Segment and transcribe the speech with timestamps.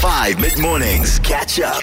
[0.00, 1.18] 5 mid mornings.
[1.18, 1.82] Catch up.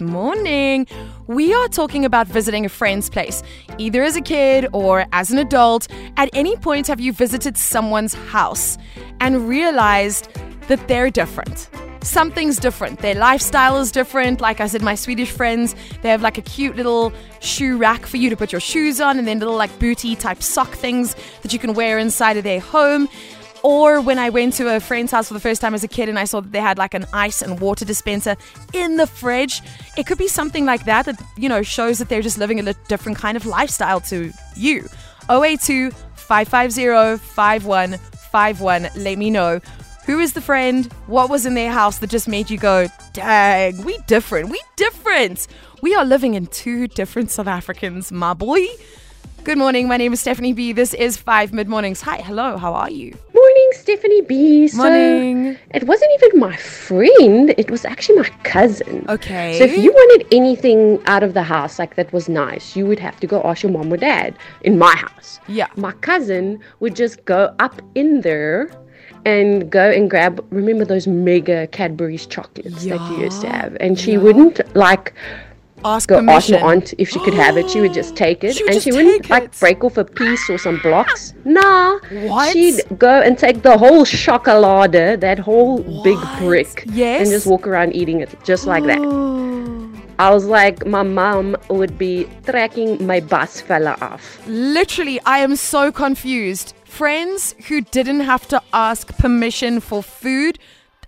[0.00, 0.86] morning.
[1.26, 3.42] We are talking about visiting a friend's place,
[3.76, 5.86] either as a kid or as an adult.
[6.16, 8.78] At any point, have you visited someone's house
[9.20, 10.28] and realized
[10.68, 11.68] that they're different?
[12.02, 13.00] Something's different.
[13.00, 14.40] Their lifestyle is different.
[14.40, 18.16] Like I said, my Swedish friends, they have like a cute little shoe rack for
[18.16, 21.52] you to put your shoes on, and then little like booty type sock things that
[21.52, 23.10] you can wear inside of their home.
[23.62, 26.08] Or when I went to a friend's house for the first time as a kid
[26.08, 28.36] and I saw that they had like an ice and water dispenser
[28.72, 29.62] in the fridge,
[29.96, 32.74] it could be something like that that, you know, shows that they're just living a
[32.88, 34.88] different kind of lifestyle to you.
[35.30, 38.88] 082 550 5151.
[38.96, 39.60] Let me know.
[40.06, 40.92] Who is the friend?
[41.06, 45.46] What was in their house that just made you go, dang, we different, we different.
[45.80, 48.66] We are living in two different South Africans, my boy.
[49.44, 49.86] Good morning.
[49.88, 50.72] My name is Stephanie B.
[50.72, 52.00] This is Five Mid Mornings.
[52.02, 52.56] Hi, hello.
[52.56, 53.16] How are you?
[53.82, 54.68] Stephanie B.
[54.68, 55.58] So Morning.
[55.74, 59.04] It wasn't even my friend, it was actually my cousin.
[59.08, 59.58] Okay.
[59.58, 63.00] So if you wanted anything out of the house like that was nice, you would
[63.00, 65.40] have to go ask your mom or dad in my house.
[65.48, 65.66] Yeah.
[65.74, 68.70] My cousin would just go up in there
[69.24, 73.98] and go and grab remember those mega Cadbury's chocolates that you used to have and
[73.98, 74.18] she yeah.
[74.18, 75.12] wouldn't like
[75.84, 76.60] ask go ask permission.
[76.60, 77.68] my aunt if she could have it.
[77.70, 79.56] She would just take it, She and she wouldn't like it.
[79.60, 81.34] break off a piece or some blocks.
[81.44, 82.52] Nah, What?
[82.52, 87.20] she'd go and take the whole chocolade, that whole big brick, Yes.
[87.22, 89.00] and just walk around eating it just like that.
[90.18, 94.38] I was like, my mom would be tracking my bus fella off.
[94.46, 96.74] Literally, I am so confused.
[96.84, 100.58] Friends who didn't have to ask permission for food,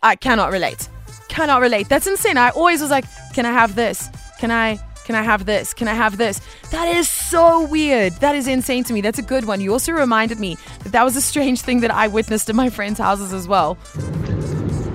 [0.03, 0.89] I cannot relate.
[1.29, 1.89] Cannot relate.
[1.89, 2.39] That's insane.
[2.39, 4.09] I always was like, can I have this?
[4.45, 4.79] Can I?
[5.07, 5.73] Can I have this?
[5.73, 6.39] Can I have this?
[6.71, 8.13] That is so weird.
[8.21, 9.01] That is insane to me.
[9.01, 9.63] That's a good one.
[9.63, 12.69] You also reminded me that that was a strange thing that I witnessed in my
[12.69, 13.79] friends' houses as well.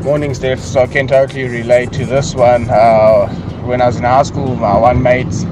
[0.04, 0.60] Morning, Steph.
[0.60, 2.70] So I can totally relate to this one.
[2.70, 3.28] Uh,
[3.66, 5.46] when I was in high school, my one mate's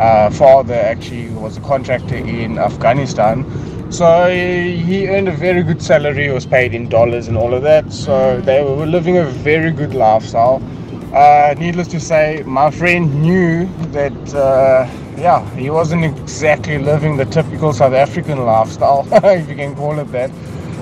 [0.00, 3.46] uh, father actually was a contractor in Afghanistan.
[3.92, 7.92] So he earned a very good salary, was paid in dollars and all of that.
[7.92, 10.60] So they were living a very good lifestyle.
[11.14, 14.84] Uh, needless to say, my friend knew that, uh,
[15.16, 20.10] yeah, he wasn't exactly living the typical South African lifestyle, if you can call it
[20.10, 20.30] that.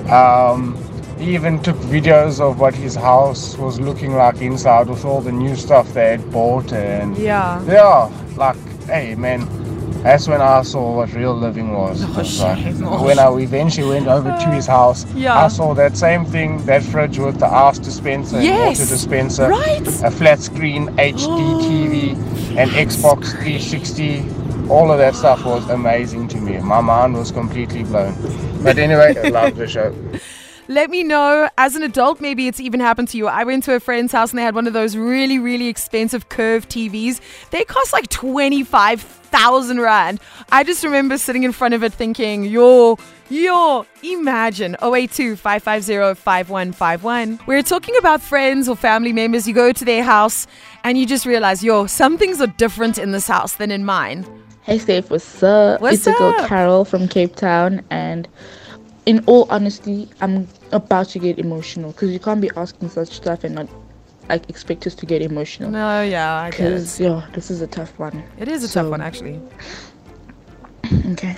[0.09, 0.75] Um,
[1.19, 5.31] he even took videos of what his house was looking like inside with all the
[5.31, 7.63] new stuff they had bought and Yeah.
[7.65, 8.57] yeah, like
[8.87, 9.47] hey man,
[10.03, 12.03] that's when I saw what real living was.
[12.03, 12.83] Oh, It's like, shame.
[12.85, 15.45] Oh, when I eventually went over to his house, Yeah.
[15.45, 18.79] I saw that same thing, that fridge with the ice dispenser Yes.
[18.79, 19.87] water dispenser, Right.
[20.03, 22.09] a flat screen HD oh, TV,
[22.57, 24.25] and Xbox 360.
[24.69, 26.57] All of that stuff was amazing to me.
[26.59, 28.15] My mind was completely blown.
[28.63, 29.93] But anyway, I love the show.
[30.73, 33.27] Let me know as an adult, maybe it's even happened to you.
[33.27, 36.29] I went to a friend's house and they had one of those really, really expensive
[36.29, 37.21] curved TVs.
[37.51, 40.19] They cost like 25,000 Rand.
[40.51, 42.97] I just remember sitting in front of it thinking, yo,
[43.29, 44.75] yo, imagine.
[44.81, 47.41] 082 550 5151.
[47.45, 49.47] We're talking about friends or family members.
[49.47, 50.47] You go to their house
[50.83, 54.25] and you just realize, yo, some things are different in this house than in mine.
[54.63, 55.81] Hey Steph, what's up?
[55.81, 56.47] What's it's a girl?
[56.47, 58.27] Carol from Cape Town, and
[59.05, 63.43] in all honesty, I'm about to get emotional because you can't be asking such stuff
[63.43, 63.67] and not
[64.29, 65.69] like expect us to get emotional.
[65.69, 68.23] No, yeah, Because yeah, this is a tough one.
[68.37, 69.39] It is a So- tough one, actually.
[71.11, 71.35] Okay,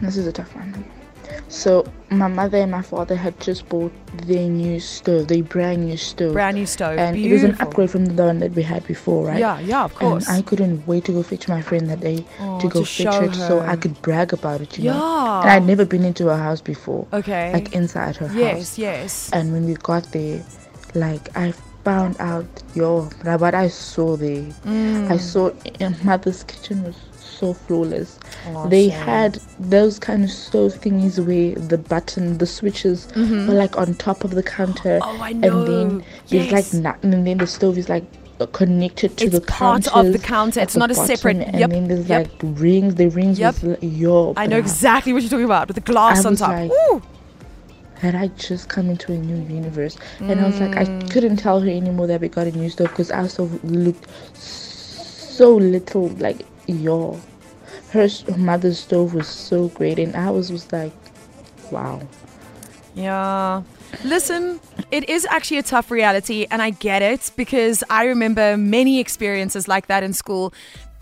[0.00, 0.84] this is a tough one.
[1.48, 3.92] So my mother and my father had just bought
[4.26, 6.98] their new stove, their brand new stove, Brand new stove.
[6.98, 9.38] and it was an upgrade from the one that we had before, right?
[9.38, 10.28] Yeah, yeah, of course.
[10.28, 12.86] And I couldn't wait to go fetch my friend that day Oh, to go to
[12.86, 13.60] fetch it so.
[13.60, 14.96] I could brag about it, you know.
[14.98, 15.40] Yeah.
[15.42, 17.06] And I'd never been into her house before.
[17.12, 17.52] Okay.
[17.52, 18.78] Like inside her yes, house.
[18.78, 18.78] yes.
[18.78, 19.30] Yes.
[19.32, 20.42] And when we got there,
[20.94, 21.52] like I
[21.84, 25.10] found out, yo, what I saw there, Mm.
[25.12, 28.18] I saw in mother's kitchen was so flawless.
[28.48, 33.76] Oh, they had those kind of stove thingies where the button, the switches were like
[33.76, 34.98] on top of the counter.
[35.00, 35.20] Mm-hmm.
[35.20, 35.64] Oh, I And know.
[35.64, 36.52] then there's Yes.
[36.74, 38.04] like nothing, and then the stove is like
[38.52, 40.60] connected to It's the part of the counter.
[40.60, 42.28] It's not a bottom, separate- And yep, then there's yep.
[42.30, 42.94] like rings.
[42.94, 43.54] The rings Yep.
[43.54, 44.34] was like, yo.
[44.36, 46.50] I know exactly what you're talking about with the glass I on top.
[46.50, 47.02] like- Ooh.
[47.94, 49.96] had I just come into a new universe.
[50.20, 51.10] And I was like, I Mm.
[51.10, 54.06] couldn't tell her anymore that we got a new stove because our stove looked
[54.36, 57.20] so little like yo.
[57.90, 60.92] Her mother's stove was so great, and I was like,
[61.70, 62.00] wow.
[62.94, 63.62] Yeah.
[64.04, 64.60] Listen,
[64.90, 69.68] it is actually a tough reality, and I get it because I remember many experiences
[69.68, 70.52] like that in school.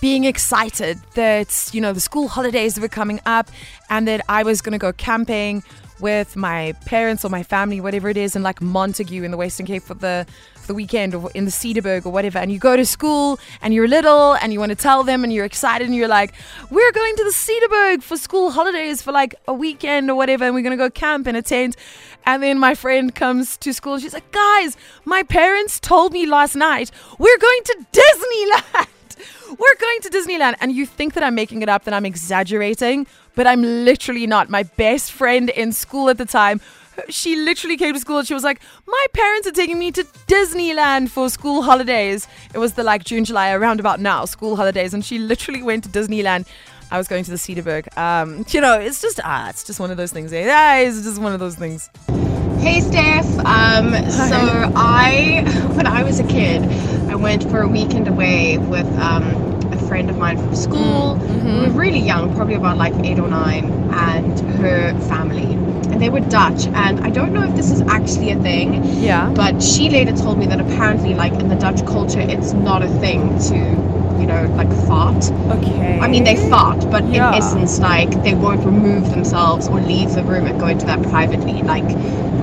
[0.00, 3.50] Being excited that, you know, the school holidays were coming up
[3.88, 5.62] and that I was going to go camping
[6.00, 9.66] with my parents or my family, whatever it is, in like Montagu in the Western
[9.66, 12.76] Cape for the for the weekend or in the Cederberg or whatever, and you go
[12.76, 15.94] to school and you're little and you want to tell them and you're excited and
[15.94, 16.32] you're like,
[16.70, 20.54] we're going to the Cederberg for school holidays for like a weekend or whatever, and
[20.54, 21.76] we're gonna go camp in a tent.
[22.26, 23.94] And then my friend comes to school.
[23.94, 28.88] and She's like, guys, my parents told me last night we're going to Disneyland.
[29.58, 30.54] We're going to Disneyland.
[30.60, 34.48] And you think that I'm making it up, that I'm exaggerating, but I'm literally not.
[34.48, 36.60] My best friend in school at the time,
[37.08, 40.04] she literally came to school and she was like, My parents are taking me to
[40.26, 42.26] Disneyland for school holidays.
[42.52, 44.94] It was the like June, July, around about now, school holidays.
[44.94, 46.46] And she literally went to Disneyland.
[46.90, 47.96] I was going to the Cederberg.
[47.96, 50.32] Um, you know, it's just ah, it's just one of those things.
[50.32, 50.48] Eh?
[50.48, 51.90] Ah, it's just one of those things.
[52.60, 53.26] Hey Steph.
[53.40, 55.42] Um, so I,
[55.74, 56.62] when I was a kid,
[57.10, 59.43] I went for a weekend away with um,
[59.94, 61.14] friend of mine from school.
[61.14, 61.78] We were mm-hmm.
[61.78, 65.44] really young, probably about like eight or nine, and her family.
[65.92, 66.66] And they were Dutch.
[66.66, 69.30] And I don't know if this is actually a thing, Yeah.
[69.36, 72.88] but she later told me that apparently, like in the Dutch culture, it's not a
[72.88, 73.58] thing to,
[74.20, 75.30] you know, like fart.
[75.58, 75.98] Okay.
[76.00, 77.28] I mean, they fart, but Yeah.
[77.28, 81.02] in essence, like they won't remove themselves or leave the room and go into that
[81.04, 81.62] privately.
[81.62, 81.84] Like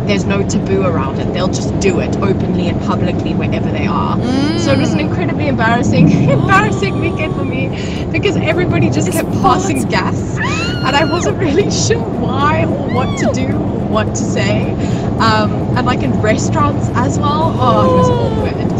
[0.07, 1.31] there's no taboo around it.
[1.33, 4.17] They'll just do it openly and publicly wherever they are.
[4.59, 5.07] So it was an Mm.
[5.09, 7.69] incredibly embarrassing, embarrassing weekend for me
[8.11, 10.37] because everybody just kept passing gas,
[10.85, 14.71] and I wasn't really sure why or what to do or what to say.
[15.19, 17.55] Um, and like in restaurants as well.
[17.59, 18.79] Oh, it was awkward.